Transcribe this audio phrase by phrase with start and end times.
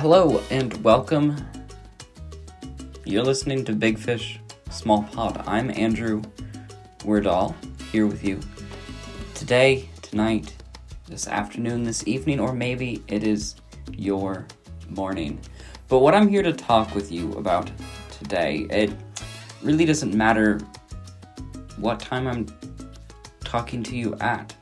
[0.00, 1.34] Hello and welcome.
[3.06, 4.38] You're listening to Big Fish
[4.70, 5.42] Small Pod.
[5.46, 6.20] I'm Andrew
[6.98, 7.54] Wordall
[7.90, 8.38] here with you
[9.32, 10.54] today, tonight,
[11.08, 13.56] this afternoon, this evening, or maybe it is
[13.90, 14.46] your
[14.90, 15.40] morning.
[15.88, 17.70] But what I'm here to talk with you about
[18.10, 18.92] today, it
[19.62, 20.60] really doesn't matter
[21.78, 22.46] what time I'm
[23.40, 24.54] talking to you at.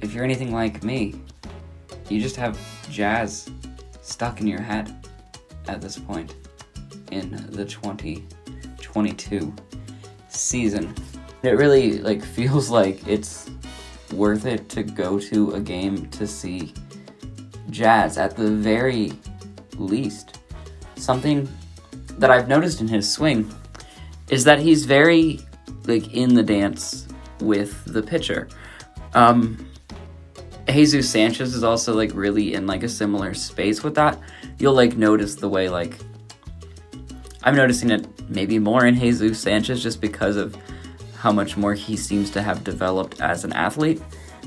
[0.00, 1.14] If you're anything like me,
[2.10, 2.58] you just have
[2.90, 3.48] jazz
[4.02, 5.06] stuck in your head
[5.68, 6.34] at this point
[7.12, 9.54] in the 2022
[10.28, 10.94] season.
[11.42, 13.48] It really like feels like it's
[14.12, 16.74] worth it to go to a game to see
[17.70, 19.12] jazz at the very
[19.76, 20.40] least.
[20.96, 21.48] Something
[22.18, 23.48] that I've noticed in his swing
[24.28, 25.40] is that he's very
[25.86, 27.06] like in the dance
[27.40, 28.48] with the pitcher.
[29.14, 29.66] Um,
[30.72, 34.18] Jesus Sanchez is also like really in like a similar space with that.
[34.58, 35.96] You'll like notice the way like
[37.42, 40.56] I'm noticing it maybe more in Jesus Sanchez just because of
[41.16, 44.02] how much more he seems to have developed as an athlete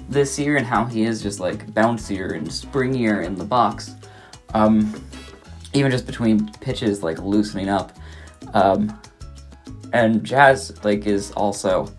[0.09, 3.95] this year and how he is just like bouncier and springier in the box.
[4.53, 4.93] Um,
[5.73, 7.97] even just between pitches, like loosening up.
[8.53, 8.99] Um,
[9.93, 11.91] and Jazz like is also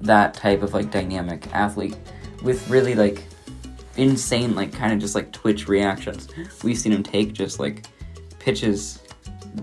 [0.00, 1.96] that type of like dynamic athlete
[2.42, 3.22] with really like
[3.98, 6.28] insane like kind of just like twitch reactions.
[6.62, 7.86] We've seen him take just like
[8.38, 9.02] pitches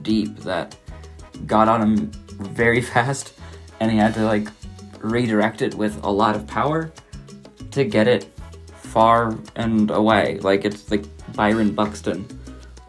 [0.02, 0.75] deep that
[1.47, 3.33] got on him very fast
[3.80, 4.47] and he had to like
[5.00, 6.91] redirect it with a lot of power
[7.72, 8.30] to get it
[8.75, 10.39] far and away.
[10.39, 12.28] Like it's like Byron Buxton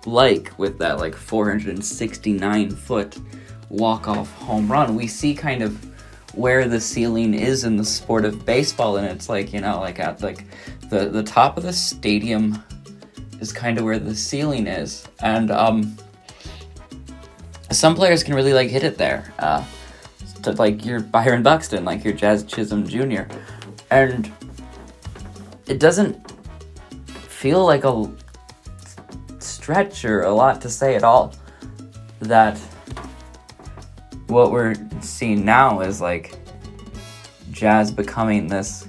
[0.06, 3.19] like with that like 469 foot
[3.69, 4.94] walk off home run.
[4.94, 5.84] We see kind of
[6.34, 9.98] where the ceiling is in the sport of baseball and it's like, you know, like
[9.98, 10.44] at like
[10.89, 12.62] the the top of the stadium
[13.41, 15.06] is kind of where the ceiling is.
[15.20, 15.97] And um
[17.70, 19.33] some players can really like hit it there.
[19.39, 19.64] Uh
[20.47, 23.23] to, like your Byron Buxton, like your Jazz Chisholm Jr.
[23.91, 24.33] And
[25.67, 26.30] it doesn't
[27.11, 28.11] feel like a
[29.39, 31.35] stretch or a lot to say at all
[32.20, 32.58] that
[34.29, 36.35] what we're seeing now is like
[37.51, 38.89] Jazz becoming this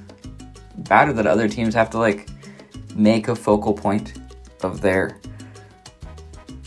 [0.77, 2.29] batter that other teams have to like
[2.95, 4.13] make a focal point
[4.63, 5.19] of their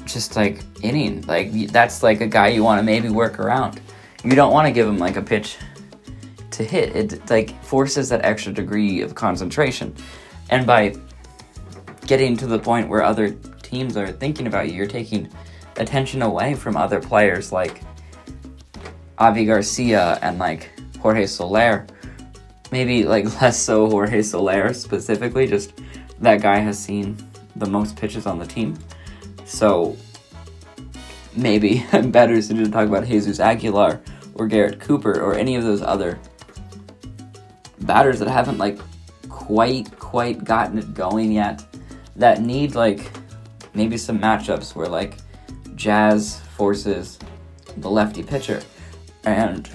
[0.05, 1.23] just like inning.
[1.23, 3.81] Like that's like a guy you want to maybe work around.
[4.25, 5.57] You don't want to give him like a pitch
[6.53, 6.95] to hit.
[6.95, 9.95] It like forces that extra degree of concentration.
[10.51, 10.97] And by
[12.07, 13.31] getting to the point where other
[13.63, 15.29] teams are thinking about you, you're taking
[15.77, 17.83] attention away from other players like
[19.19, 21.87] Avi Garcia and like Jorge Soler.
[22.71, 25.73] Maybe like less so Jorge Soler specifically, just
[26.21, 27.17] that guy has seen
[27.57, 28.79] the most pitches on the team.
[29.45, 29.97] So
[31.37, 34.01] maybe better suited to talk about Jesus Aguilar
[34.35, 36.19] or Garrett Cooper or any of those other
[37.81, 38.79] batters that haven't like
[39.29, 41.65] quite quite gotten it going yet
[42.17, 43.11] that need like
[43.75, 45.17] maybe some matchups where like
[45.75, 47.19] Jazz forces
[47.79, 48.63] the lefty pitcher
[49.25, 49.71] and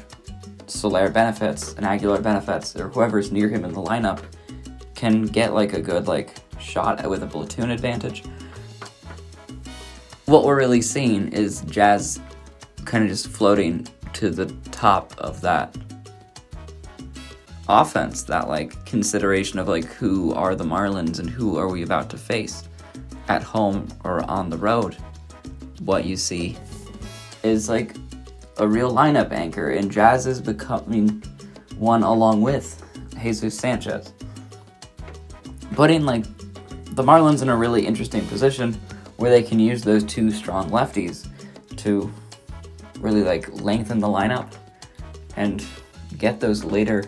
[0.67, 4.23] Soler benefits and Aguilar benefits or whoever's near him in the lineup
[4.95, 8.23] can get like a good like shot with a platoon advantage.
[10.25, 12.19] What we're really seeing is Jazz
[12.85, 15.75] kind of just floating to the top of that
[17.67, 22.09] offense, that like consideration of like who are the Marlins and who are we about
[22.11, 22.63] to face
[23.27, 24.95] at home or on the road.
[25.81, 26.57] What you see
[27.43, 27.95] is like
[28.57, 31.21] a real lineup anchor, and Jazz is becoming
[31.77, 32.81] one along with
[33.21, 34.13] Jesus Sanchez.
[35.73, 36.23] Putting like
[36.95, 38.73] the Marlins in a really interesting position
[39.17, 41.27] where they can use those two strong lefties
[41.77, 42.11] to
[42.99, 44.53] really like lengthen the lineup
[45.35, 45.66] and
[46.17, 47.03] get those later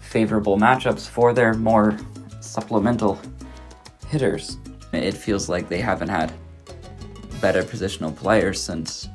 [0.00, 1.96] favorable matchups for their more
[2.40, 3.18] supplemental
[4.08, 4.56] hitters.
[4.92, 6.32] It feels like they haven't had
[7.40, 9.08] better positional players since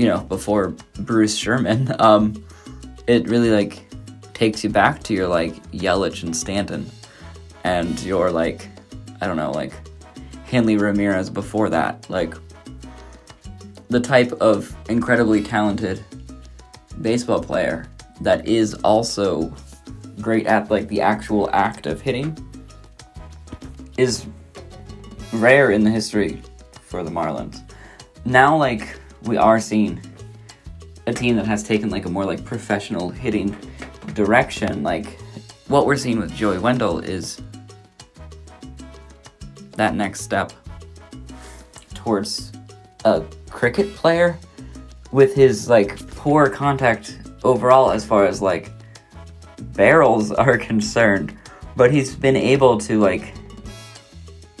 [0.00, 1.94] you know before Bruce Sherman.
[2.00, 2.42] Um,
[3.06, 3.84] it really like
[4.32, 6.90] takes you back to your like Yelich and Stanton,
[7.64, 8.66] and your like
[9.20, 9.72] I don't know like
[10.46, 12.08] Hanley Ramirez before that.
[12.08, 12.34] Like
[13.88, 16.02] the type of incredibly talented
[17.02, 17.86] baseball player
[18.22, 19.54] that is also
[20.22, 22.34] great at like the actual act of hitting
[23.98, 24.24] is
[25.34, 26.40] rare in the history
[26.80, 27.60] for the Marlins.
[28.24, 30.00] Now like we are seeing
[31.06, 33.56] a team that has taken like a more like professional hitting
[34.14, 34.82] direction.
[34.82, 35.18] Like
[35.68, 37.40] what we're seeing with Joey Wendle is
[39.72, 40.52] that next step
[41.94, 42.52] towards
[43.04, 44.38] a cricket player
[45.12, 48.70] with his like poor contact overall as far as like
[49.72, 51.36] barrels are concerned.
[51.76, 53.34] But he's been able to like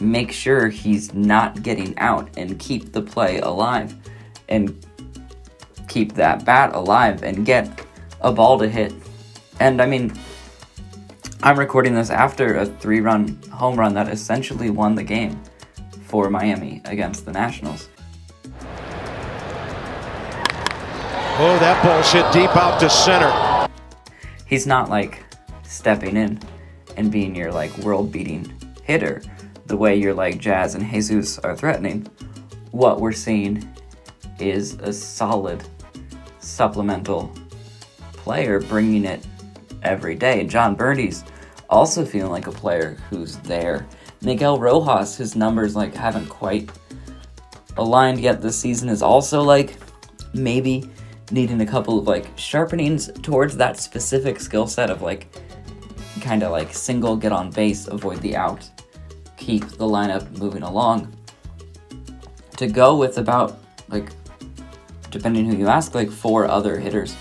[0.00, 3.94] make sure he's not getting out and keep the play alive
[4.50, 4.86] and
[5.88, 7.84] keep that bat alive and get
[8.20, 8.92] a ball to hit
[9.60, 10.12] and i mean
[11.42, 15.40] i'm recording this after a three run home run that essentially won the game
[16.02, 17.88] for miami against the nationals
[21.42, 23.66] Oh, that ball's hit deep out to center.
[24.44, 25.24] he's not like
[25.62, 26.38] stepping in
[26.98, 29.22] and being your like world beating hitter
[29.64, 32.06] the way your like Jazz and Jesus are threatening.
[32.72, 33.66] What we're seeing
[34.40, 35.62] is a solid
[36.38, 37.32] supplemental
[38.12, 39.26] player bringing it
[39.82, 40.46] every day.
[40.46, 41.24] Jon Berti's
[41.68, 43.86] also feeling like a player who's there.
[44.22, 46.70] Miguel Rojas, his numbers like haven't quite
[47.76, 49.76] aligned yet this season, is also like
[50.34, 50.90] maybe
[51.30, 55.28] needing a couple of like sharpenings towards that specific skill set of like
[56.20, 58.68] kind of like single get on base, avoid the out,
[59.36, 61.14] keep the lineup moving along.
[62.56, 63.58] To go with about
[63.88, 64.10] like
[65.10, 67.16] depending who you ask, like four other hitters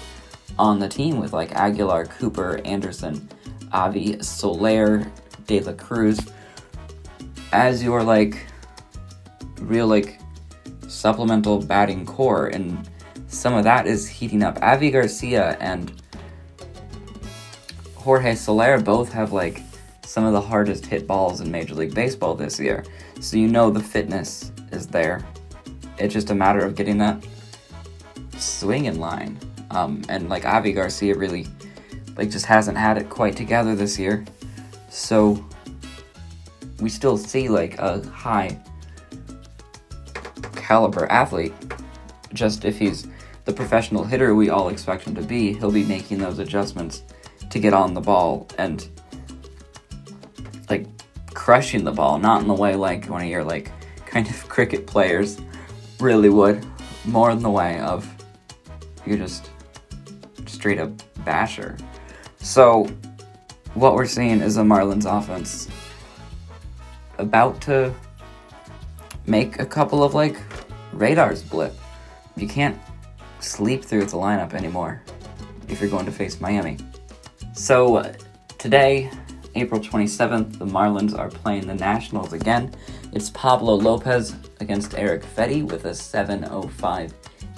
[0.57, 3.27] on the team with like Aguilar, Cooper, Anderson,
[3.71, 5.12] Avi, Soler,
[5.47, 6.19] De La Cruz
[7.51, 8.45] as your like
[9.59, 10.19] real like
[10.88, 12.89] supplemental batting core and
[13.27, 14.57] some of that is heating up.
[14.62, 15.91] Avi Garcia and
[17.95, 19.62] Jorge Soler both have like
[20.03, 22.83] some of the hardest hit balls in Major League Baseball this year.
[23.19, 25.24] So you know the fitness is there.
[25.97, 27.24] It's just a matter of getting that
[28.39, 29.39] swing in line.
[29.71, 31.47] Um, and like Avi Garcia really
[32.18, 34.25] like just hasn't had it quite together this year.
[34.89, 35.44] So
[36.80, 38.59] we still see like a high
[40.56, 41.53] caliber athlete.
[42.33, 43.07] Just if he's
[43.45, 47.03] the professional hitter we all expect him to be, he'll be making those adjustments
[47.50, 48.88] to get on the ball and
[50.69, 50.86] like
[51.33, 53.71] crushing the ball, not in the way like one of your like
[54.06, 55.39] kind of cricket players
[56.00, 56.65] really would,
[57.06, 58.07] more in the way of
[59.10, 59.50] you're just
[60.46, 60.92] straight up
[61.26, 61.76] basher.
[62.38, 62.86] So
[63.74, 65.68] what we're seeing is a Marlins offense
[67.18, 67.94] about to
[69.26, 70.38] make a couple of like
[70.94, 71.74] radars blip.
[72.38, 72.80] You can't
[73.40, 75.02] sleep through the lineup anymore
[75.68, 76.78] if you're going to face Miami.
[77.54, 78.14] So
[78.58, 79.10] today,
[79.56, 82.74] April 27th, the Marlins are playing the Nationals again.
[83.12, 87.12] It's Pablo Lopez against Erick Fedde with a 7:05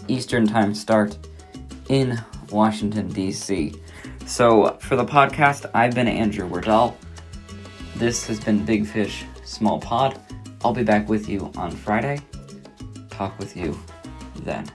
[0.07, 1.17] Eastern Time start
[1.91, 2.17] in
[2.51, 3.75] Washington D.C.
[4.25, 6.97] So for the podcast, I've been Andrew Wardell.
[7.97, 10.17] This has been Big Fish Small Pod.
[10.63, 12.21] I'll be back with you on Friday.
[13.09, 13.77] Talk with you
[14.37, 14.71] then.